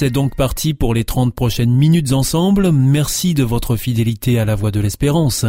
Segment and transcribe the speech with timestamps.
[0.00, 2.70] C'est donc parti pour les 30 prochaines minutes ensemble.
[2.70, 5.44] Merci de votre fidélité à la Voix de l'Espérance.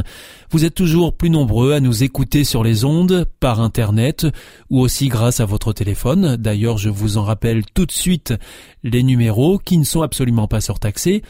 [0.50, 4.26] Vous êtes toujours plus nombreux à nous écouter sur les ondes, par Internet,
[4.72, 6.36] ou aussi grâce à votre téléphone.
[6.36, 8.34] D'ailleurs, je vous en rappelle tout de suite
[8.82, 11.22] les numéros qui ne sont absolument pas surtaxés.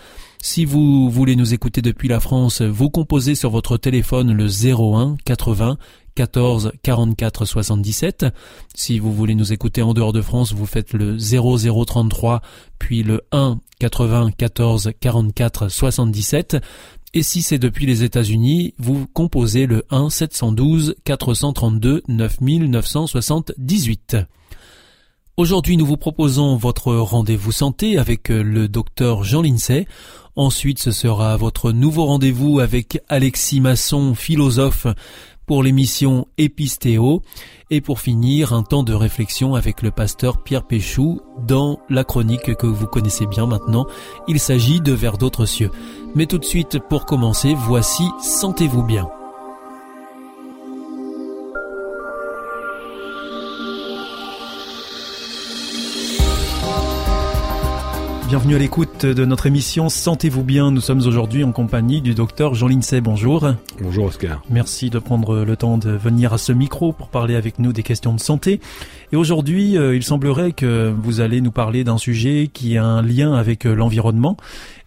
[0.42, 5.18] Si vous voulez nous écouter depuis la France, vous composez sur votre téléphone le 01
[5.26, 5.78] 80
[6.16, 8.26] 14 44 77.
[8.74, 12.42] Si vous voulez nous écouter en dehors de France, vous faites le 0033
[12.80, 16.56] puis le 1 80 14 44 77.
[17.14, 24.16] Et si c'est depuis les États-Unis, vous composez le 1 712 432 9978.
[25.40, 29.88] Aujourd'hui, nous vous proposons votre rendez-vous santé avec le docteur Jean Lincey.
[30.36, 34.86] Ensuite, ce sera votre nouveau rendez-vous avec Alexis Masson, philosophe
[35.46, 37.22] pour l'émission Épistéo
[37.70, 42.54] et pour finir un temps de réflexion avec le pasteur Pierre Péchou dans la chronique
[42.58, 43.88] que vous connaissez bien maintenant.
[44.28, 45.72] Il s'agit de Vers d'autres cieux.
[46.16, 49.10] Mais tout de suite pour commencer, voici Sentez-vous bien.
[58.30, 60.70] Bienvenue à l'écoute de notre émission Sentez-vous bien.
[60.70, 63.02] Nous sommes aujourd'hui en compagnie du docteur Jean Lincey.
[63.02, 63.56] Bonjour.
[63.82, 64.44] Bonjour Oscar.
[64.52, 67.82] Merci de prendre le temps de venir à ce micro pour parler avec nous des
[67.82, 68.62] questions de santé.
[69.12, 73.02] Et aujourd'hui, euh, il semblerait que vous allez nous parler d'un sujet qui a un
[73.02, 74.38] lien avec euh, l'environnement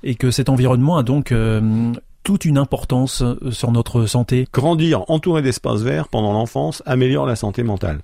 [0.04, 4.46] et que cet environnement a donc euh, toute une importance sur notre santé.
[4.52, 8.02] Grandir entouré d'espaces verts pendant l'enfance améliore la santé mentale.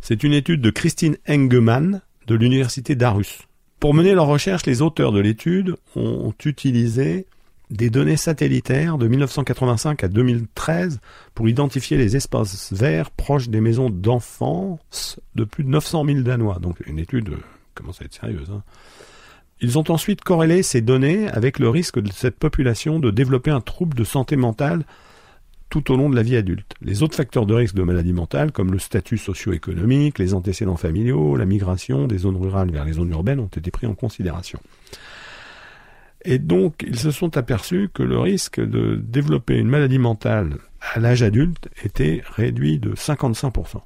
[0.00, 3.40] C'est une étude de Christine Engemann de l'université d'Arus.
[3.82, 7.26] Pour mener leur recherche, les auteurs de l'étude ont utilisé
[7.70, 11.00] des données satellitaires de 1985 à 2013
[11.34, 16.60] pour identifier les espaces verts proches des maisons d'enfance de plus de 900 000 Danois.
[16.60, 17.38] Donc une étude euh,
[17.74, 18.52] commence à être sérieuse.
[18.52, 18.62] Hein.
[19.60, 23.60] Ils ont ensuite corrélé ces données avec le risque de cette population de développer un
[23.60, 24.84] trouble de santé mentale
[25.72, 26.74] tout au long de la vie adulte.
[26.82, 31.34] Les autres facteurs de risque de maladie mentale, comme le statut socio-économique, les antécédents familiaux,
[31.34, 34.60] la migration des zones rurales vers les zones urbaines, ont été pris en considération.
[36.26, 40.58] Et donc, ils se sont aperçus que le risque de développer une maladie mentale
[40.94, 43.78] à l'âge adulte était réduit de 55%.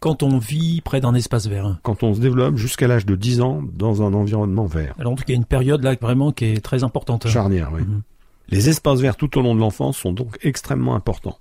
[0.00, 1.78] Quand on vit près d'un espace vert.
[1.84, 4.94] Quand on se développe jusqu'à l'âge de 10 ans dans un environnement vert.
[4.98, 7.26] Alors, en tout cas, il y a une période là vraiment qui est très importante.
[7.28, 7.80] Charnière, oui.
[7.80, 8.02] Mhm.
[8.50, 11.38] Les espaces verts tout au long de l'enfance sont donc extrêmement importants.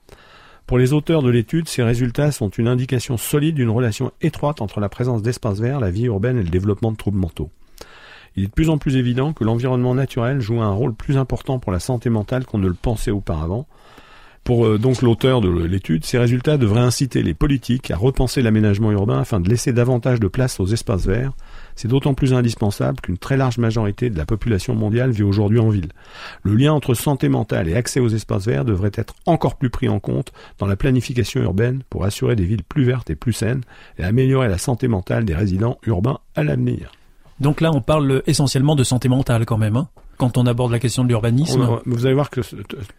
[0.66, 4.82] Pour les auteurs de l'étude, ces résultats sont une indication solide d'une relation étroite entre
[4.82, 7.50] la présence d'espaces verts, la vie urbaine et le développement de troubles mentaux.
[8.36, 11.60] Il est de plus en plus évident que l'environnement naturel joue un rôle plus important
[11.60, 13.66] pour la santé mentale qu'on ne le pensait auparavant.
[14.44, 18.92] Pour euh, donc l'auteur de l'étude, ces résultats devraient inciter les politiques à repenser l'aménagement
[18.92, 21.32] urbain afin de laisser davantage de place aux espaces verts,
[21.78, 25.70] c'est d'autant plus indispensable qu'une très large majorité de la population mondiale vit aujourd'hui en
[25.70, 25.90] ville.
[26.44, 29.88] Le lien entre santé mentale et accès aux espaces verts devrait être encore plus pris
[29.88, 33.62] en compte dans la planification urbaine pour assurer des villes plus vertes et plus saines
[33.98, 36.92] et améliorer la santé mentale des résidents urbains à l'avenir.
[37.40, 39.88] Donc là, on parle essentiellement de santé mentale quand même, hein
[40.18, 41.80] quand on aborde la question de l'urbanisme.
[41.86, 42.42] Vous allez voir que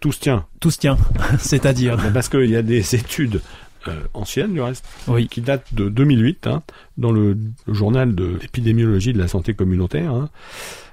[0.01, 0.47] tout se tient.
[0.61, 0.97] Tout se tient,
[1.39, 1.97] c'est-à-dire.
[2.15, 3.41] Parce qu'il y a des études
[3.89, 5.29] euh, ancienne du reste, oui.
[5.29, 6.63] qui date de 2008, hein,
[6.97, 10.29] dans le, journal de l'épidémiologie de la santé communautaire, hein,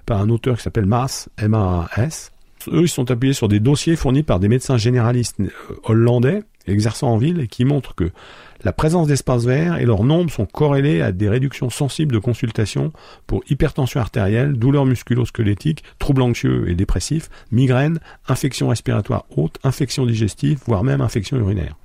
[0.06, 2.32] par un auteur qui s'appelle Mars, M-A-S.
[2.68, 5.50] Eux, ils sont appuyés sur des dossiers fournis par des médecins généralistes euh,
[5.84, 8.12] hollandais exerçant en ville et qui montrent que
[8.64, 12.92] la présence d'espaces verts et leur nombre sont corrélés à des réductions sensibles de consultations
[13.28, 20.60] pour hypertension artérielle, douleurs musculo-squelettiques, troubles anxieux et dépressifs, migraines, infections respiratoires hautes, infections digestives,
[20.66, 21.76] voire même infections urinaires.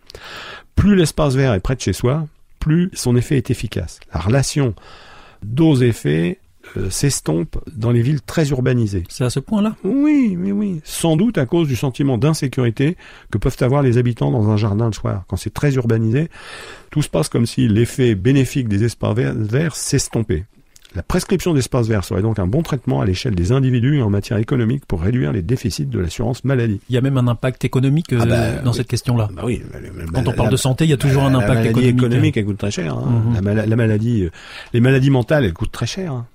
[0.75, 2.27] Plus l'espace vert est près de chez soi,
[2.59, 4.01] plus son effet est efficace.
[4.13, 4.75] La relation
[5.43, 6.39] dose-effet
[6.77, 9.05] euh, s'estompe dans les villes très urbanisées.
[9.09, 9.77] C'est à ce point-là?
[9.83, 10.81] Oui, oui, oui.
[10.85, 12.97] Sans doute à cause du sentiment d'insécurité
[13.31, 15.25] que peuvent avoir les habitants dans un jardin le soir.
[15.27, 16.29] Quand c'est très urbanisé,
[16.91, 20.45] tout se passe comme si l'effet bénéfique des espaces verts s'estompait.
[20.97, 24.11] La prescription d'espaces verts serait donc un bon traitement à l'échelle des individus et en
[24.11, 26.81] matière économique pour réduire les déficits de l'assurance maladie.
[26.89, 29.29] Il y a même un impact économique ah euh, bah dans cette question-là.
[29.33, 29.63] Bah oui,
[30.13, 31.67] Quand on parle de santé, il y a toujours un impact économique.
[31.67, 32.95] La maladie économique, elle coûte très cher.
[32.95, 33.23] Hein.
[33.31, 33.55] Mhm.
[33.69, 34.31] la, maladie, euh,
[34.73, 36.13] les maladies mentales, elles coûtent très cher.
[36.13, 36.27] Hein.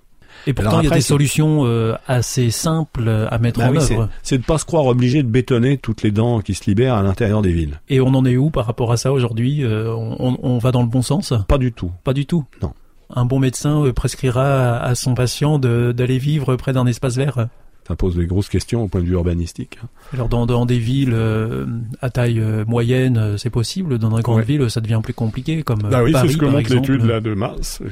[0.48, 4.10] Et pourtant, il y a des solutions euh, assez simples à mettre bah en œuvre.
[4.24, 7.04] C'est de pas se croire obligé de bétonner toutes les dents qui se libèrent à
[7.04, 7.82] l'intérieur des villes.
[7.90, 10.88] Et on en est où par rapport à ça aujourd'hui on, on, va dans le
[10.88, 11.34] bon sens?
[11.48, 11.92] Pas du tout.
[12.04, 12.46] Pas du tout?
[12.62, 12.74] Non.
[13.10, 17.48] Un bon médecin prescrira à son patient d'aller vivre près d'un espace vert
[17.88, 19.78] ça pose des grosses questions au point de vue urbanistique.
[19.84, 19.88] Hein.
[20.14, 21.66] Alors dans, dans des villes euh,
[22.02, 24.00] à taille euh, moyenne, euh, c'est possible.
[24.00, 26.74] Dans une grande ville, ça devient plus compliqué, comme bah oui, c'est ce que montre
[26.74, 27.36] l'étude là de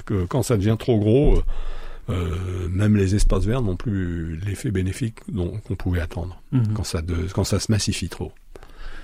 [0.05, 1.43] que quand ça devient trop gros,
[2.07, 5.19] même les espaces verts n'ont plus l'effet bénéfique
[5.67, 6.73] qu'on pouvait attendre mhm.
[6.73, 8.31] quand ça de, quand ça se massifie trop.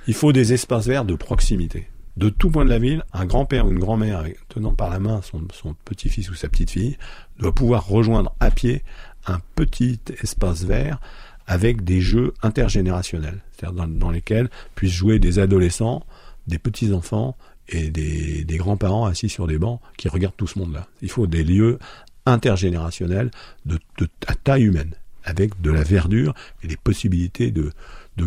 [0.08, 1.88] Il faut des espaces verts de proximité.
[2.20, 5.22] De tout point de la ville, un grand-père ou une grand-mère tenant par la main
[5.22, 5.48] son,
[5.86, 6.98] petit-fils ou sa petite-fille
[7.40, 8.84] doit pouvoir rejoindre à pied
[9.26, 11.00] un petit espace vert
[11.48, 16.06] avec des jeux intergénérationnels, c'est-à-dire dans, lesquels puissent jouer des adolescents,
[16.46, 17.38] des petits-enfants
[17.70, 20.88] et des, grands-parents assis sur des bancs qui regardent tout ce monde-là.
[21.02, 21.80] Il faut des lieux
[22.26, 23.32] intergénérationnels
[23.66, 23.80] de,
[24.28, 24.94] à taille humaine,
[25.24, 26.34] avec de la verdure
[26.64, 27.72] et des possibilités de,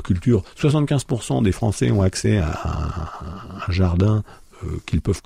[0.00, 0.42] culture.
[0.58, 3.08] 75% des Français ont accès à
[3.68, 4.22] un, jardin
[4.64, 5.20] euh, qu'ils peuvent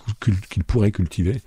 [0.51, 1.41] qu'ils pourraient cultiver.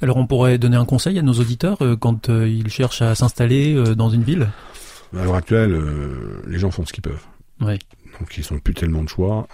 [0.00, 3.14] Alors on pourrait donner un conseil à nos auditeurs euh, quand euh, ils cherchent à
[3.14, 4.48] s'installer dans une ville?
[5.16, 5.80] À l'heure actuelle,
[6.48, 7.24] les gens font ce qu'ils peuvent.
[7.60, 7.78] Oui.
[8.18, 9.46] Donc ils n'ont plus tellement de choix.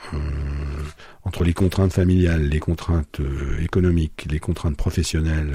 [1.24, 3.20] entre les contraintes familiales, les contraintes
[3.60, 5.52] économiques, les contraintes professionnelles,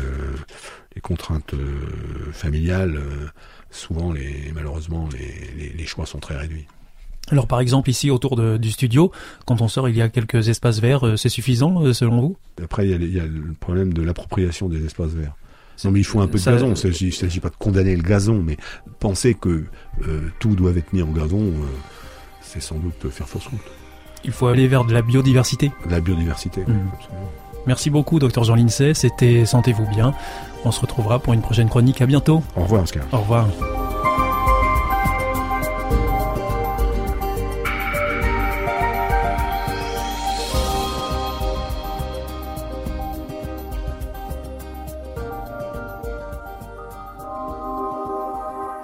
[0.94, 1.56] les contraintes
[2.32, 3.02] familiales,
[3.72, 5.10] souvent les, malheureusement
[5.58, 6.68] les choix sont très réduits.
[7.32, 9.12] Alors par exemple ici autour du studio,
[9.46, 12.38] quand on sort il y a quelques espaces verts, euh, c'est suffisant euh, selon vous?
[12.64, 15.36] Après il y, a, le problème de l'appropriation des espaces verts.
[15.84, 18.04] Non mais il faut un peu de gazon, il ne s'agit pas de condamner le
[18.04, 18.58] gazon, mais
[19.00, 19.66] penser que
[20.08, 21.52] euh, tout doit être mis en gazon,
[22.42, 23.60] c'est sans doute faire fausse route.
[24.24, 25.72] Il faut aller vers de la biodiversité.
[25.86, 26.74] De la biodiversité, mmh.
[27.68, 28.94] Merci beaucoup, docteur Jean Lincey.
[28.94, 30.14] C'était Sentez-vous bien.
[30.66, 32.02] On se retrouvera pour une prochaine chronique.
[32.02, 32.44] À bientôt.
[32.56, 33.04] Au revoir, Oscar.
[33.12, 33.48] Au revoir.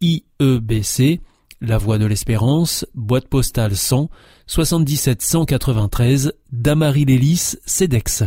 [0.00, 1.20] IEBC,
[1.60, 4.10] La Voie de l'Espérance, boîte postale 100,
[4.46, 8.24] 77 193, Damary-Lélis, CEDEX.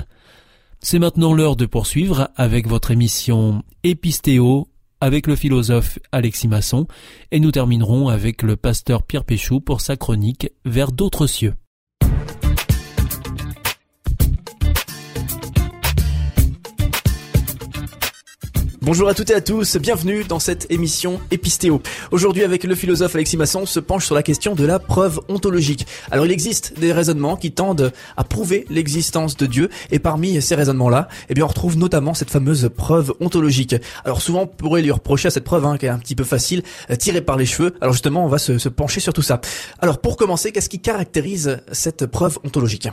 [0.81, 4.67] C'est maintenant l'heure de poursuivre avec votre émission Épistéo
[5.01, 6.87] avec le philosophe Alexis Masson
[7.31, 11.53] et nous terminerons avec le pasteur Pierre Péchou pour sa chronique Vers d'autres cieux.
[18.81, 21.81] Bonjour à toutes et à tous, bienvenue dans cette émission Épistéo.
[22.11, 25.85] Aujourd'hui avec le philosophe Alexis Masson se penche sur la question de la preuve ontologique.
[26.11, 30.55] Alors il existe des raisonnements qui tendent à prouver l'existence de Dieu et parmi ces
[30.55, 33.75] raisonnements-là, eh bien on retrouve notamment cette fameuse preuve ontologique.
[34.05, 36.23] Alors souvent on pourrait lui reprocher à cette preuve hein, qui est un petit peu
[36.23, 37.75] facile, euh, tirée par les cheveux.
[37.81, 39.41] Alors justement on va se pencher sur tout ça.
[39.79, 42.87] Alors pour commencer, qu'est-ce qui caractérise cette preuve ontologique?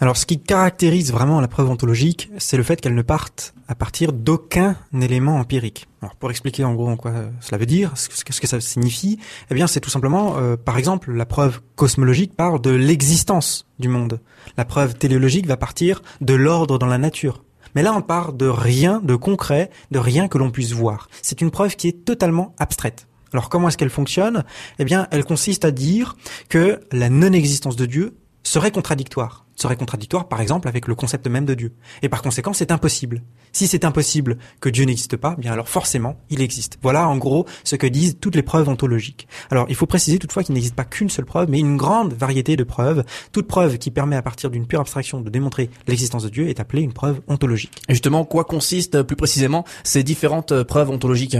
[0.00, 3.76] Alors ce qui caractérise vraiment la preuve ontologique, c'est le fait qu'elle ne parte à
[3.76, 5.86] partir d'aucun élément empirique.
[6.02, 9.18] Alors pour expliquer en gros en quoi cela veut dire, ce que, ça signifie,
[9.50, 13.88] eh bien c'est tout simplement, euh, par exemple, la preuve cosmologique parle de l'existence du
[13.88, 14.20] monde.
[14.56, 17.44] La preuve téléologique va partir de l'ordre dans la nature.
[17.74, 21.08] Mais là on part de rien de concret, de rien que l'on puisse voir.
[21.22, 23.06] C'est une preuve qui est totalement abstraite.
[23.32, 24.44] Alors comment est-ce qu'elle fonctionne?
[24.78, 26.16] Eh bien elle consiste à dire
[26.48, 31.44] que la non-existence de Dieu serait contradictoire serait contradictoire, par exemple, avec le concept même
[31.44, 31.72] de Dieu.
[32.02, 33.22] Et par conséquent, c'est impossible.
[33.52, 36.78] Si c'est impossible que Dieu n'existe pas, bien alors forcément, il existe.
[36.82, 39.28] Voilà, en gros, ce que disent toutes les preuves ontologiques.
[39.50, 42.56] Alors, il faut préciser toutefois qu'il n'existe pas qu'une seule preuve, mais une grande variété
[42.56, 43.04] de preuves.
[43.32, 46.60] Toute preuve qui permet à partir d'une pure abstraction de démontrer l'existence de Dieu est
[46.60, 47.82] appelée une preuve ontologique.
[47.88, 51.36] Et justement, quoi consistent plus précisément ces différentes euh, preuves ontologiques?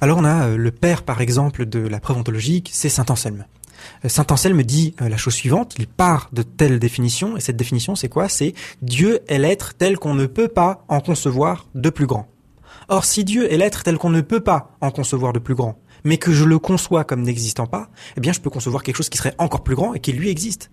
[0.00, 3.44] Alors, on a euh, le père, par exemple, de la preuve ontologique, c'est Saint Anselme.
[4.04, 7.56] Euh, Saint Anselme dit euh, la chose suivante, il part de telle définition, et cette
[7.56, 8.28] définition c'est quoi?
[8.28, 12.28] C'est Dieu est l'être tel qu'on ne peut pas en concevoir de plus grand.
[12.88, 15.78] Or si Dieu est l'être tel qu'on ne peut pas en concevoir de plus grand,
[16.04, 19.08] mais que je le conçois comme n'existant pas, eh bien je peux concevoir quelque chose
[19.08, 20.70] qui serait encore plus grand et qui lui existe.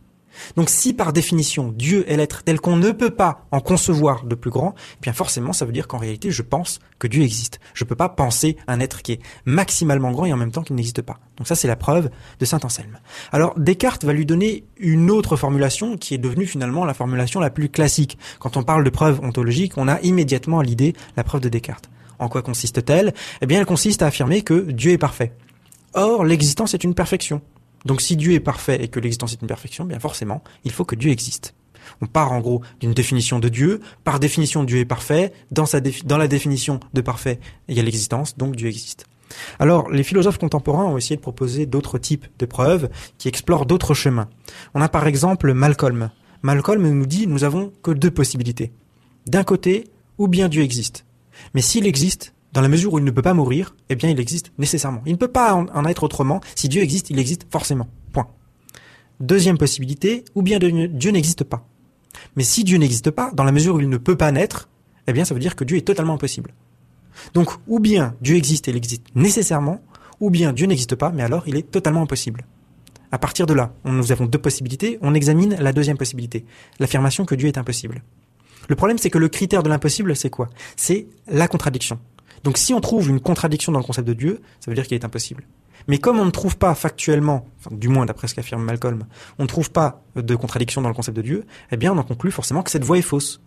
[0.55, 4.35] Donc si par définition Dieu est l'être tel qu'on ne peut pas en concevoir de
[4.35, 7.59] plus grand, eh bien forcément ça veut dire qu'en réalité je pense que Dieu existe.
[7.73, 10.63] Je ne peux pas penser un être qui est maximalement grand et en même temps
[10.63, 11.19] qu'il n'existe pas.
[11.37, 12.09] Donc ça c'est la preuve
[12.39, 12.99] de Saint Anselme.
[13.31, 17.49] Alors Descartes va lui donner une autre formulation qui est devenue finalement la formulation la
[17.49, 18.17] plus classique.
[18.39, 21.89] Quand on parle de preuve ontologique, on a immédiatement à l'idée la preuve de Descartes.
[22.19, 23.13] En quoi consiste-t-elle?
[23.41, 25.33] Eh bien elle consiste à affirmer que Dieu est parfait.
[25.93, 27.41] Or l'existence est une perfection.
[27.85, 30.85] Donc si Dieu est parfait et que l'existence est une perfection, bien forcément, il faut
[30.85, 31.53] que Dieu existe.
[32.01, 33.81] On part en gros d'une définition de Dieu.
[34.03, 35.33] Par définition, Dieu est parfait.
[35.51, 35.65] Dans,
[36.17, 39.05] la définition de parfait, il y a l'existence, donc Dieu existe.
[39.59, 43.93] Alors, les philosophes contemporains ont essayé de proposer d'autres types de preuves qui explorent d'autres
[43.93, 44.29] chemins.
[44.73, 46.11] On a par exemple Malcolm.
[46.41, 48.71] Malcolm nous dit nous avons que deux possibilités.
[49.25, 49.85] D'un côté,
[50.17, 51.05] ou bien Dieu existe.
[51.53, 54.19] Mais s'il existe, dans la mesure où il ne peut pas mourir, eh bien il
[54.19, 55.01] existe nécessairement.
[55.05, 56.39] Il ne peut pas en, être autrement.
[56.55, 57.87] Si Dieu existe, il existe forcément.
[58.11, 58.27] Point.
[59.19, 61.67] Deuxième possibilité, ou bien Dieu n'existe pas.
[62.35, 64.69] Mais si Dieu n'existe pas, dans la mesure où il ne peut pas naître,
[65.07, 66.53] eh bien ça veut dire que Dieu est totalement impossible.
[67.33, 69.81] Donc ou bien Dieu existe et il existe nécessairement,
[70.19, 72.45] ou bien Dieu n'existe pas, mais alors il est totalement impossible.
[73.11, 76.45] À partir de là, nous avons deux possibilités, on examine la deuxième possibilité,
[76.79, 78.03] l'affirmation que Dieu est impossible.
[78.69, 80.49] Le problème c'est que le critère de l'impossible c'est quoi?
[80.75, 81.99] C'est la contradiction.
[82.43, 84.95] Donc si on trouve une contradiction dans le concept de Dieu, ça veut dire qu'il
[84.95, 85.45] est impossible.
[85.87, 89.05] Mais comme on ne trouve pas factuellement, du moins d'après ce qu'affirme Malcolm,
[89.37, 92.03] on ne trouve pas de contradiction dans le concept de Dieu, eh bien on en
[92.03, 93.41] conclut forcément que cette voie est fausse.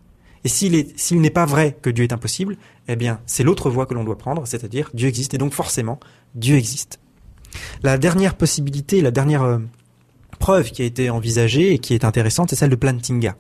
[0.45, 2.57] Et s'il n'est pas vrai que Dieu est impossible,
[2.89, 5.99] eh bien c'est l'autre voie que l'on doit prendre, c'est-à-dire Dieu existe et donc forcément
[6.35, 7.01] Dieu existe.
[7.83, 9.59] La dernière possibilité, la dernière euh,
[10.39, 13.37] preuve qui a été envisagée et qui est intéressante, c'est celle de Plantinga.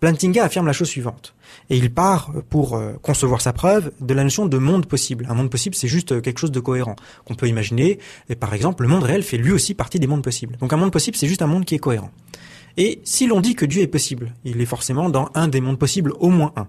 [0.00, 1.34] Plantinga affirme la chose suivante.
[1.70, 5.26] Et il part, pour euh, concevoir sa preuve, de la notion de monde possible.
[5.28, 7.98] Un monde possible, c'est juste euh, quelque chose de cohérent qu'on peut imaginer.
[8.28, 10.56] Et par exemple, le monde réel fait lui aussi partie des mondes possibles.
[10.58, 12.10] Donc un monde possible, c'est juste un monde qui est cohérent.
[12.76, 15.78] Et si l'on dit que Dieu est possible, il est forcément dans un des mondes
[15.78, 16.68] possibles, au moins un.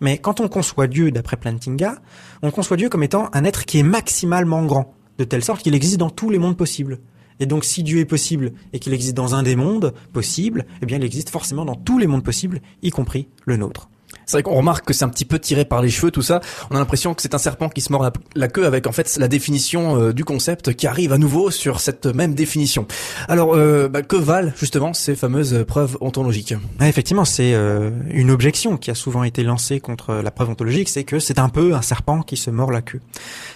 [0.00, 1.96] Mais quand on conçoit Dieu d'après Plantinga,
[2.42, 5.74] on conçoit Dieu comme étant un être qui est maximalement grand, de telle sorte qu'il
[5.74, 6.98] existe dans tous les mondes possibles.
[7.40, 10.86] Et donc, si Dieu est possible et qu'il existe dans un des mondes possibles, eh
[10.86, 13.88] bien, il existe forcément dans tous les mondes possibles, y compris le nôtre.
[14.28, 16.42] C'est vrai qu'on remarque que c'est un petit peu tiré par les cheveux tout ça.
[16.70, 19.16] On a l'impression que c'est un serpent qui se mord la, queue avec en fait
[19.16, 22.86] la définition euh, du concept qui arrive à nouveau sur cette même définition.
[23.26, 26.52] Alors euh, bah, que valent justement ces fameuses preuves ontologiques?
[26.82, 31.04] Effectivement, c'est euh, une objection qui a souvent été lancée contre la preuve ontologique, c'est
[31.04, 33.00] que c'est un peu un serpent qui se mord la queue.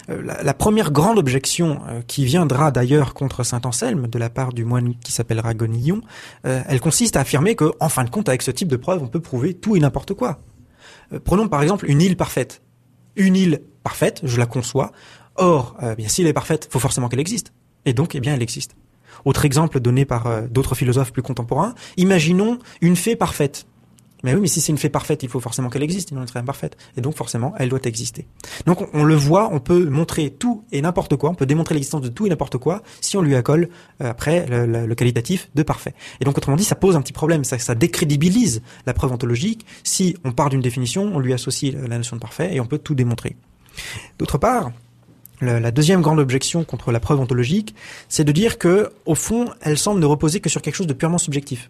[0.08, 4.64] La, la, première grande objection qui viendra d'ailleurs contre saint Anselme de la part du
[4.64, 6.00] moine qui s'appellera Gonillon,
[6.44, 9.08] elle consiste à affirmer que en fin de compte avec ce type de preuve on
[9.08, 10.40] peut prouver tout et n'importe quoi.
[11.12, 12.62] Euh, prenons par exemple une île parfaite.
[13.16, 14.92] Une île parfaite, je la conçois.
[15.36, 17.52] Or, euh, bien s'il est parfaite, faut forcément qu'elle existe.
[17.84, 18.76] Et donc, eh bien, elle existe.
[19.24, 21.74] Autre exemple donné par euh, d'autres philosophes plus contemporains.
[21.96, 23.66] Imaginons une fée parfaite.
[24.22, 26.28] Mais oui, mais si c'est une fée parfaite, il faut forcément qu'elle existe, sinon elle
[26.28, 26.76] serait imparfaite.
[26.96, 28.26] Et donc forcément, elle doit exister.
[28.66, 32.02] Donc on, le voit, on peut montrer tout et n'importe quoi, on peut démontrer l'existence
[32.02, 33.68] de tout et n'importe quoi si on lui accole
[34.00, 35.94] euh, après le, qualitatif de parfait.
[36.20, 39.66] Et donc autrement dit, ça pose un petit problème, ça, ça décrédibilise la preuve ontologique.
[39.82, 42.78] Si on part d'une définition, on lui associe la notion de parfait et on peut
[42.78, 43.36] tout démontrer.
[44.18, 44.70] D'autre part,
[45.40, 47.74] la deuxième grande objection contre la preuve ontologique,
[48.08, 50.92] c'est de dire que, au fond, elle semble ne reposer que sur quelque chose de
[50.92, 51.68] purement subjectif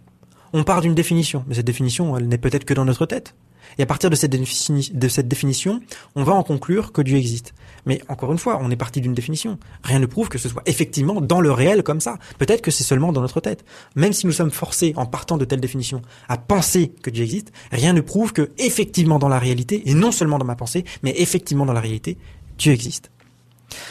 [0.52, 3.34] on part d'une définition, mais cette définition, elle n'est peut-être que dans notre tête.
[3.78, 5.80] Et à partir de cette, définition,
[6.14, 7.54] on va en conclure que Dieu existe.
[7.86, 9.58] Mais encore une fois, on est parti d'une définition.
[9.82, 12.18] Rien ne prouve que ce soit effectivement dans le réel comme ça.
[12.38, 13.64] Peut-être que c'est seulement dans notre tête.
[13.96, 17.52] Même si nous sommes forcés, en partant de telle définition, à penser que Dieu existe,
[17.70, 21.14] rien ne prouve que effectivement dans la réalité, et non seulement dans ma pensée, mais
[21.16, 22.18] effectivement dans la réalité,
[22.58, 23.10] Dieu existe.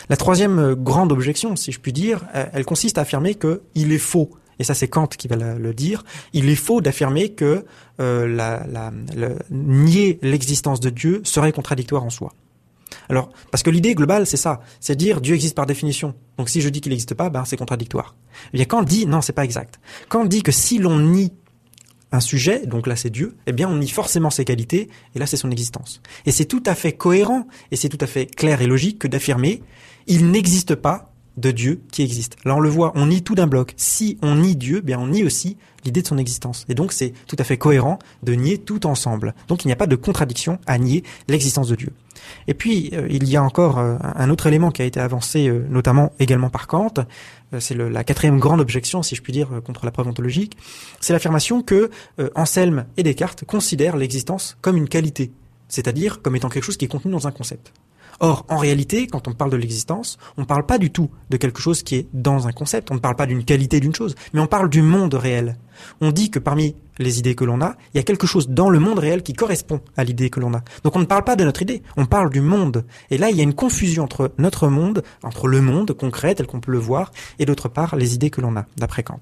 [0.10, 3.92] La troisième euh, grande objection, si je puis dire, euh, elle consiste à affirmer qu'il
[3.92, 4.30] est faux
[4.62, 6.04] et ça c'est Kant qui va le, dire,
[6.34, 7.66] il est faux d'affirmer que
[8.00, 8.60] euh,
[9.50, 12.32] nier l'existence de Dieu serait contradictoire en soi.
[13.10, 16.14] Alors, parce que l'idée globale, c'est ça, c'est dire Dieu existe par définition.
[16.38, 18.16] Donc si je dis qu'il n'existe pas, ben c'est contradictoire.
[18.54, 19.80] Eh bien Kant dit non, c'est pas exact.
[20.10, 21.34] Kant dit que si l'on nie
[22.12, 25.26] un sujet, donc là c'est Dieu, eh bien on nie forcément ses qualités, et là
[25.26, 26.02] c'est son existence.
[26.28, 29.08] Et c'est tout à fait cohérent, et c'est tout à fait clair et logique que
[29.08, 29.64] d'affirmer,
[30.06, 31.11] il n'existe pas
[31.42, 32.38] de Dieu qui existe.
[32.46, 33.74] Là on le voit, on nie tout d'un bloc.
[33.78, 36.66] Si on nie Dieu, eh bien on nie aussi l'idée de son existence.
[36.70, 39.34] Et donc c'est tout à fait cohérent de nier tout ensemble.
[39.48, 41.94] Donc il n'y a pas de contradiction à nier l'existence de Dieu.
[42.48, 45.48] Et puis euh, il y a encore euh, un autre élément qui a été avancé
[45.48, 46.94] euh, notamment également par Kant,
[47.60, 50.56] c'est la quatrième grande objection, si je puis dire, contre la preuve ontologique,
[51.02, 51.90] c'est l'affirmation que
[52.34, 55.34] Anselme et Descartes considèrent l'existence comme une qualité,
[55.68, 57.74] c'est-à-dire comme étant quelque chose qui est contenu dans un concept.
[58.24, 61.38] Or, en réalité, quand on parle de l'existence, on ne parle pas du tout de
[61.38, 64.14] quelque chose qui est dans un concept, on ne parle pas d'une qualité d'une chose,
[64.32, 65.58] mais on parle du monde réel.
[66.02, 68.70] On dit que parmi les idées que l'on a, il y a quelque chose dans
[68.70, 70.62] le monde réel qui correspond à l'idée que l'on a.
[70.84, 72.86] Donc on ne parle pas de notre idée, on parle du monde.
[73.10, 76.46] Et là, il y a une confusion entre notre monde, entre le monde concret tel
[76.46, 79.20] qu'on peut le voir, et d'autre part les idées que l'on a, d'après Kant.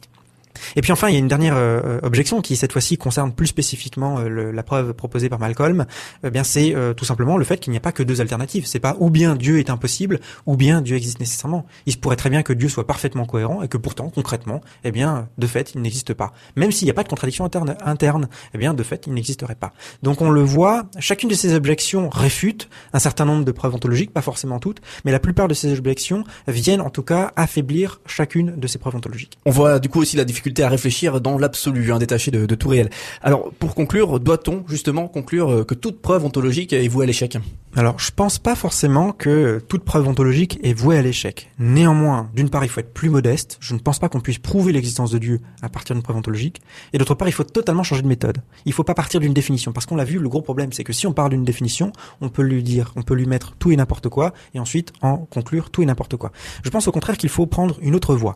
[0.76, 3.34] Et puis enfin, il y a une dernière euh, euh, objection qui cette fois-ci concerne
[3.34, 5.86] plus spécifiquement euh, la preuve proposée par Malcolm.
[6.24, 8.66] Eh bien, c'est tout simplement le fait qu'il n'y a pas que deux alternatives.
[8.66, 11.66] C'est pas ou bien Dieu est impossible, ou bien Dieu existe nécessairement.
[11.86, 14.92] Il se pourrait très bien que Dieu soit parfaitement cohérent et que pourtant, concrètement, eh
[14.92, 16.34] bien, de fait, il n'existe pas.
[16.56, 19.56] Même s'il n'y a pas de contradiction interne, interne, eh bien, de fait, il n'existerait
[19.56, 19.74] pas.
[20.04, 24.12] Donc, on le voit, chacune de ces objections réfute un certain nombre de preuves ontologiques,
[24.12, 28.56] pas forcément toutes, mais la plupart de ces objections viennent en tout cas affaiblir chacune
[28.58, 29.38] de ces preuves ontologiques.
[29.46, 32.90] On voit du coup aussi la difficulté à réfléchir dans l'absolu, détaché de, tout réel.
[33.22, 37.38] Alors, pour conclure, doit-on justement conclure euh, que toute preuve ontologique est vouée à l'échec?
[37.76, 41.52] Alors, je pense pas forcément que toute preuve ontologique est vouée à l'échec.
[41.60, 43.58] Néanmoins, d'une part, il faut être plus modeste.
[43.60, 46.62] Je ne pense pas qu'on puisse prouver l'existence de Dieu à partir d'une preuve ontologique.
[46.94, 48.40] Et d'autre part, il faut totalement changer de méthode.
[48.66, 50.94] Il faut pas partir d'une définition, parce qu'on l'a vu, le gros problème, c'est que
[50.94, 51.92] si on part d'une définition,
[52.22, 55.18] on peut lui dire, on peut lui mettre tout et n'importe quoi, et ensuite en
[55.18, 56.32] conclure tout et n'importe quoi.
[56.64, 58.36] Je pense au contraire qu'il faut prendre une autre voie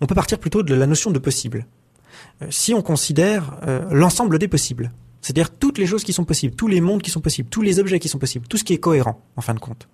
[0.00, 1.66] on peut partir plutôt de la notion de possible.
[2.42, 6.54] Euh, si on considère euh, l'ensemble des possibles, c'est-à-dire toutes les choses qui sont possibles,
[6.54, 8.72] tous les mondes qui sont possibles, tous les objets qui sont possibles, tout ce qui
[8.72, 9.88] est cohérent, en fin de compte.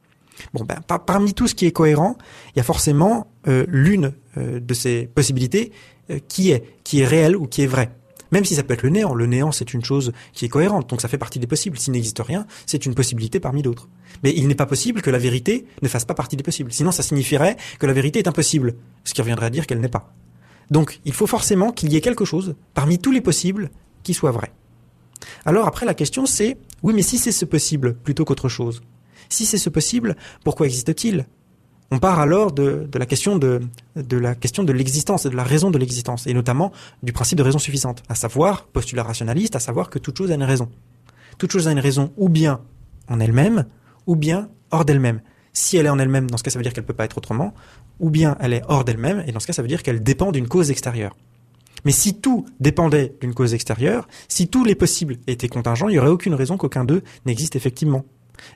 [0.52, 2.18] Bon, ben, parmi tout ce qui est cohérent,
[2.54, 5.72] il y a forcément euh, l'une de ces possibilités
[6.28, 7.90] qui est qui est réelle ou qui est vraie.
[8.32, 9.14] Même si ça peut être le néant.
[9.14, 11.78] Le néant, c'est une chose qui est cohérente, donc ça fait partie des possibles.
[11.78, 13.88] S'il n'existe rien, c'est une possibilité parmi d'autres.
[14.22, 16.72] Mais il n'est pas possible que la vérité ne fasse pas partie des possibles.
[16.72, 19.88] Sinon, ça signifierait que la vérité est impossible, ce qui reviendrait à dire qu'elle n'est
[19.88, 20.12] pas.
[20.70, 23.70] Donc, il faut forcément qu'il y ait quelque chose, parmi tous les possibles,
[24.02, 24.52] qui soit vrai.
[25.44, 28.82] Alors après, la question c'est, oui, mais si c'est ce possible plutôt qu'autre chose,
[29.28, 31.26] si c'est ce possible, pourquoi existe-t-il?
[31.90, 33.60] On part alors de, la question de,
[33.94, 36.72] la question de l'existence et de la raison de l'existence, et notamment
[37.02, 40.34] du principe de raison suffisante, à savoir, postulat rationaliste, à savoir que toute chose a
[40.34, 40.68] une raison.
[41.38, 42.60] Toute chose a une raison ou bien
[43.08, 43.66] en elle-même,
[44.06, 45.20] ou bien hors d'elle-même.
[45.52, 47.04] Si elle est en elle-même, dans ce cas, ça veut dire qu'elle ne peut pas
[47.04, 47.54] être autrement,
[48.00, 50.32] ou bien elle est hors d'elle-même, et dans ce cas, ça veut dire qu'elle dépend
[50.32, 51.16] d'une cause extérieure.
[51.84, 55.98] Mais si tout dépendait d'une cause extérieure, si tous les possibles étaient contingents, il n'y
[55.98, 58.04] aurait aucune raison qu'aucun d'eux n'existe effectivement.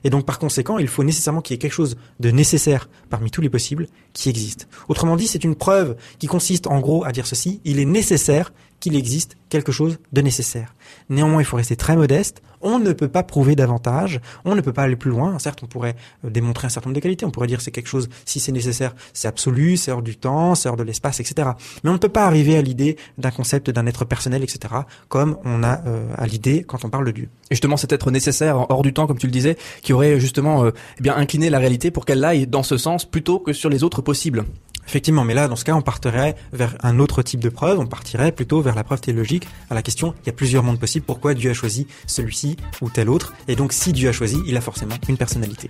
[0.03, 3.31] Et donc par conséquent, il faut nécessairement qu'il y ait quelque chose de nécessaire parmi
[3.31, 4.67] tous les possibles qui existe.
[4.87, 8.53] Autrement dit, c'est une preuve qui consiste en gros à dire ceci, il est nécessaire
[8.81, 10.75] qu'il existe quelque chose de nécessaire.
[11.09, 12.41] Néanmoins, il faut rester très modeste.
[12.61, 14.19] On ne peut pas prouver davantage.
[14.45, 15.39] On ne peut pas aller plus loin.
[15.39, 17.25] Certes, on pourrait euh, démontrer un certain nombre de qualités.
[17.25, 20.55] On pourrait dire c'est quelque chose, si c'est nécessaire, c'est absolu, c'est hors du temps,
[20.55, 21.49] c'est hors de l'espace, etc.
[21.83, 24.73] Mais on ne peut pas arriver à l'idée d'un concept d'un être personnel, etc.
[25.07, 27.29] Comme on a euh, à l'idée quand on parle de Dieu.
[27.49, 30.65] Et justement, cet être nécessaire, hors du temps, comme tu le disais, qui aurait justement
[30.65, 33.69] euh, eh bien incliné la réalité pour qu'elle aille dans ce sens plutôt que sur
[33.69, 34.45] les autres possibles.
[34.87, 37.87] Effectivement, mais là, dans ce cas, on partirait vers un autre type de preuve, on
[37.87, 41.05] partirait plutôt vers la preuve théologique, à la question, il y a plusieurs mondes possibles,
[41.05, 44.57] pourquoi Dieu a choisi celui-ci ou tel autre, et donc si Dieu a choisi, il
[44.57, 45.69] a forcément une personnalité.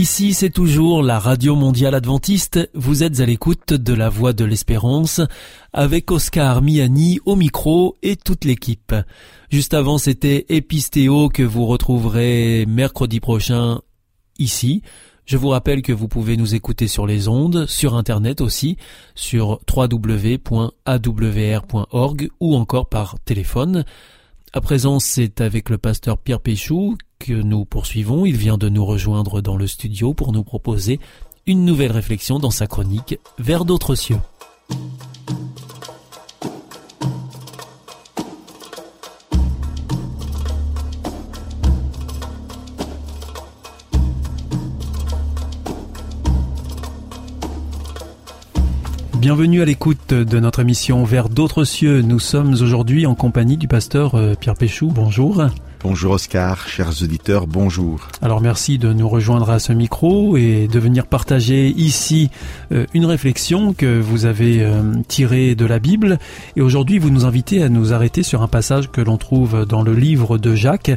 [0.00, 2.58] Ici, c'est toujours la Radio Mondiale Adventiste.
[2.72, 5.20] Vous êtes à l'écoute de la Voix de l'Espérance
[5.72, 8.94] avec Oscar Miani au micro et toute l'équipe.
[9.50, 13.80] Juste avant, c'était Epistéo que vous retrouverez mercredi prochain
[14.38, 14.82] ici.
[15.26, 18.76] Je vous rappelle que vous pouvez nous écouter sur les ondes, sur Internet aussi,
[19.14, 20.50] sur www.awr.org
[22.40, 23.84] ou encore par téléphone.
[24.52, 28.26] À présent, c'est avec le pasteur Pierre Péchou que nous poursuivons.
[28.26, 30.98] Il vient de nous rejoindre dans le studio pour nous proposer
[31.46, 34.18] une nouvelle réflexion dans sa chronique Vers d'autres cieux.
[49.20, 52.00] Bienvenue à l'écoute de notre émission Vers d'autres cieux.
[52.00, 54.86] Nous sommes aujourd'hui en compagnie du pasteur euh, Pierre Péchou.
[54.88, 55.44] Bonjour.
[55.82, 58.06] Bonjour Oscar, chers auditeurs, bonjour.
[58.20, 62.30] Alors merci de nous rejoindre à ce micro et de venir partager ici
[62.70, 66.18] euh, une réflexion que vous avez euh, tirée de la Bible.
[66.54, 69.82] Et aujourd'hui vous nous invitez à nous arrêter sur un passage que l'on trouve dans
[69.82, 70.92] le livre de Jacques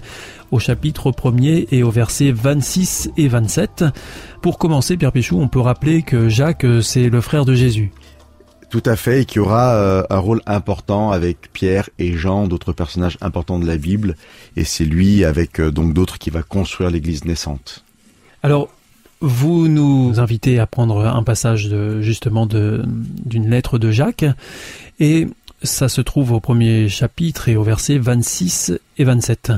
[0.51, 3.85] au chapitre 1er et au verset 26 et 27.
[4.41, 7.93] Pour commencer, Pierre Péchou, on peut rappeler que Jacques, euh, c'est le frère de Jésus.
[8.73, 12.73] Tout à fait, et qui aura euh, un rôle important avec Pierre et Jean, d'autres
[12.73, 14.15] personnages importants de la Bible,
[14.57, 17.85] et c'est lui avec euh, donc d'autres qui va construire l'Église naissante.
[18.41, 18.69] Alors,
[19.21, 24.25] vous nous invitez à prendre un passage justement d'une lettre de Jacques,
[24.99, 25.27] et
[25.61, 29.51] ça se trouve au premier chapitre et au verset 26 et 27.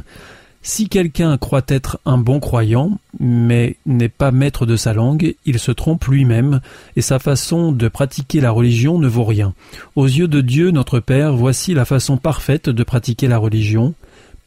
[0.67, 5.59] Si quelqu'un croit être un bon croyant, mais n'est pas maître de sa langue, il
[5.59, 6.59] se trompe lui-même,
[6.95, 9.53] et sa façon de pratiquer la religion ne vaut rien.
[9.95, 13.93] Aux yeux de Dieu notre Père, voici la façon parfaite de pratiquer la religion,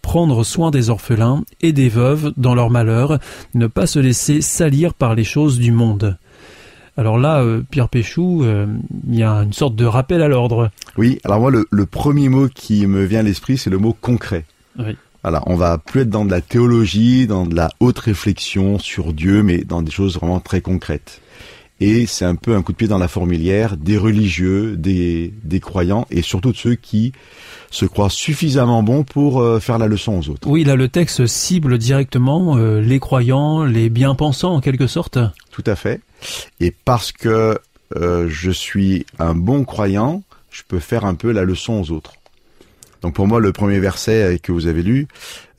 [0.02, 3.20] prendre soin des orphelins et des veuves dans leur malheur,
[3.54, 6.18] ne pas se laisser salir par les choses du monde.
[6.96, 8.66] Alors là, euh, Pierre Péchou, euh,
[9.08, 10.72] il y a une sorte de rappel à l'ordre.
[10.96, 13.96] Oui, alors moi le, le premier mot qui me vient à l'esprit, c'est le mot
[14.00, 14.46] concret.
[14.80, 14.96] Oui.
[15.22, 19.12] Voilà, on va plus être dans de la théologie, dans de la haute réflexion sur
[19.12, 21.20] Dieu, mais dans des choses vraiment très concrètes.
[21.80, 25.60] Et c'est un peu un coup de pied dans la fourmilière des religieux, des, des
[25.60, 27.12] croyants, et surtout de ceux qui
[27.70, 30.48] se croient suffisamment bons pour euh, faire la leçon aux autres.
[30.48, 35.18] Oui, là le texte cible directement euh, les croyants, les bien-pensants en quelque sorte.
[35.52, 36.00] Tout à fait.
[36.60, 37.58] Et parce que
[37.96, 42.14] euh, je suis un bon croyant, je peux faire un peu la leçon aux autres.
[43.02, 45.06] Donc pour moi, le premier verset que vous avez lu,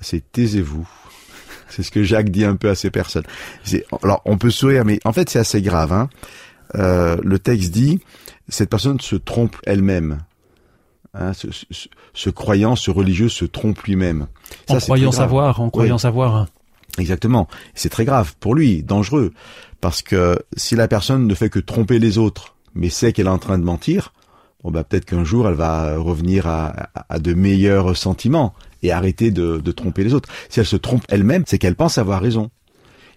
[0.02, 0.88] c'est taisez-vous.
[1.70, 3.24] C'est ce que Jacques dit un peu à ces personnes.
[4.04, 5.94] Alors on peut sourire, mais en fait c'est assez grave.
[5.94, 6.10] Hein.
[6.76, 8.00] Euh, le texte dit
[8.48, 10.20] cette personne se trompe elle-même.
[11.14, 14.28] Hein, ce, ce- ce croyant, ce religieux se trompe lui-même.
[14.68, 16.48] En croyant savoir, en croyant savoir.
[16.98, 17.48] Exactement.
[17.76, 19.32] C'est très grave pour lui, dangereux.
[19.82, 23.30] Parce que si la personne ne fait que tromper les autres, mais sait qu'elle est
[23.30, 24.14] en train de mentir,
[24.64, 28.92] bon bah peut-être qu'un jour elle va revenir à, à- à de meilleurs sentiments et
[28.92, 30.30] arrêter de, de tromper les autres.
[30.50, 32.50] Si elle se trompe elle-même, c'est qu'elle pense avoir raison.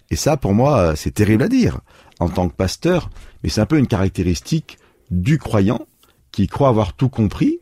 [0.09, 1.79] Et ça, pour moi, c'est terrible à dire
[2.19, 3.09] en tant que pasteur,
[3.43, 4.77] mais c'est un peu une caractéristique
[5.09, 5.87] du croyant
[6.31, 7.59] qui croit avoir tout compris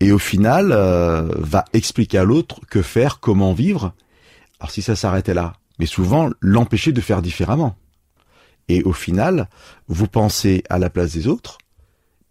[0.00, 3.92] et au final euh, va expliquer à l'autre que faire, comment vivre.
[4.60, 7.76] Alors si ça s'arrêtait là, mais souvent l'empêcher de faire différemment.
[8.68, 9.48] Et au final,
[9.88, 11.58] vous pensez à la place des autres,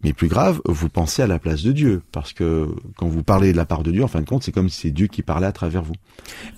[0.02, 3.52] mais plus grave, vous pensez à la place de Dieu, parce que quand vous parlez
[3.52, 5.22] de la part de Dieu, en fin de compte, c'est comme si c'est Dieu qui
[5.22, 5.94] parlait à travers vous.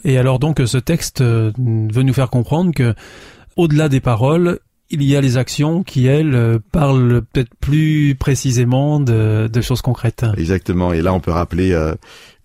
[0.04, 2.94] Et alors donc ce texte euh, veut nous faire comprendre que
[3.56, 9.00] au-delà des paroles, il y a les actions qui elles euh, parlent peut-être plus précisément
[9.00, 10.24] de, de choses concrètes.
[10.36, 10.92] Exactement.
[10.92, 11.94] Et là, on peut rappeler euh,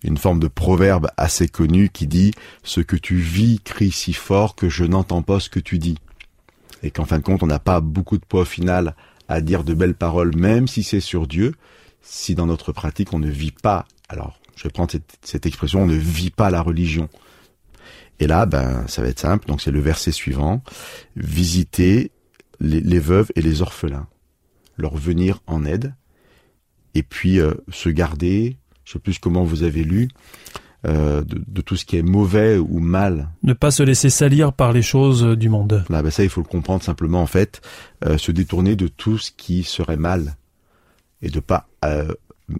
[0.02, 2.32] une forme de proverbe assez connu qui dit
[2.62, 5.98] ce que tu vis crie si fort que je n'entends pas ce que tu dis.
[6.82, 8.94] Et qu'en fin de compte, on n'a pas beaucoup de poids au final
[9.28, 11.54] à dire de belles paroles, même si c'est sur Dieu,
[12.02, 13.86] si dans notre pratique on ne vit pas.
[14.08, 14.90] Alors, je vais prendre
[15.22, 17.08] cette, expression, on ne vit pas la religion.
[18.20, 19.46] Et là, ben, ça va être simple.
[19.46, 20.62] Donc, c'est le verset suivant.
[21.14, 22.10] Visiter
[22.58, 24.08] les, les veuves et les orphelins,
[24.76, 25.94] leur venir en aide,
[26.94, 30.08] et puis euh, se garder, je sais plus comment vous avez lu,
[30.86, 33.30] euh, de, de tout ce qui est mauvais ou mal.
[33.42, 35.84] Ne pas se laisser salir par les choses du monde.
[35.88, 37.60] Là, ben ça, il faut le comprendre simplement en fait,
[38.04, 40.36] euh, se détourner de tout ce qui serait mal
[41.22, 42.12] et de pas euh,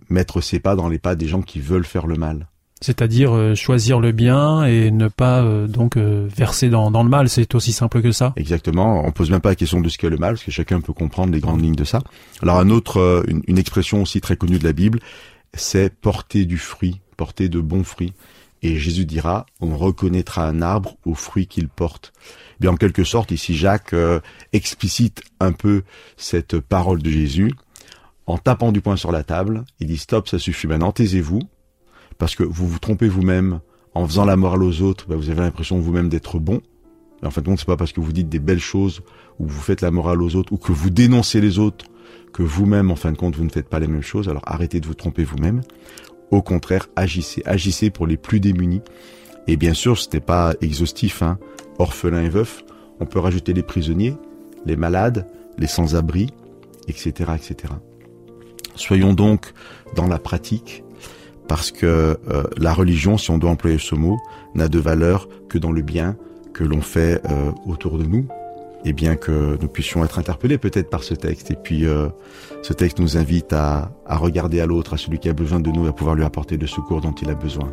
[0.08, 2.48] mettre ses pas dans les pas des gens qui veulent faire le mal.
[2.80, 7.08] C'est-à-dire euh, choisir le bien et ne pas euh, donc euh, verser dans, dans le
[7.08, 7.28] mal.
[7.28, 8.32] C'est aussi simple que ça.
[8.36, 9.04] Exactement.
[9.04, 10.92] On pose même pas la question de ce qu'est le mal, parce que chacun peut
[10.92, 12.02] comprendre les grandes lignes de ça.
[12.40, 15.00] Alors un autre, euh, une, une expression aussi très connue de la Bible,
[15.54, 18.14] c'est porter du fruit, porter de bons fruits.
[18.62, 22.12] Et Jésus dira, on reconnaîtra un arbre au fruit qu'il porte.
[22.52, 24.20] Eh Bien en quelque sorte, ici Jacques euh,
[24.54, 25.82] explicite un peu
[26.16, 27.52] cette parole de Jésus
[28.26, 29.64] en tapant du poing sur la table.
[29.80, 31.40] Il dit stop, ça suffit maintenant, taisez-vous,
[32.16, 33.60] parce que vous vous trompez vous-même
[33.94, 35.06] en faisant la morale aux autres.
[35.08, 36.60] ben, vous avez l'impression vous-même d'être bon.
[37.20, 39.02] Mais en fin de compte, c'est pas parce que vous dites des belles choses
[39.38, 41.86] ou vous faites la morale aux autres ou que vous dénoncez les autres
[42.32, 44.28] que vous-même, en fin de compte, vous ne faites pas les mêmes choses.
[44.28, 45.62] Alors arrêtez de vous tromper vous-même.
[46.30, 47.42] Au contraire, agissez.
[47.44, 48.82] Agissez pour les plus démunis.
[49.46, 51.38] Et bien sûr, ce n'est pas exhaustif, hein.
[51.78, 52.64] Orphelins et veufs.
[53.00, 54.14] On peut rajouter les prisonniers,
[54.66, 56.30] les malades, les sans-abri,
[56.88, 57.72] etc., etc.
[58.74, 59.52] Soyons donc
[59.94, 60.84] dans la pratique,
[61.48, 64.18] parce que euh, la religion, si on doit employer ce mot,
[64.54, 66.16] n'a de valeur que dans le bien
[66.52, 68.26] que l'on fait euh, autour de nous.
[68.84, 71.50] Et bien que nous puissions être interpellés peut-être par ce texte.
[71.50, 72.08] Et puis euh,
[72.62, 75.70] ce texte nous invite à, à regarder à l'autre, à celui qui a besoin de
[75.70, 77.72] nous, à pouvoir lui apporter le secours dont il a besoin.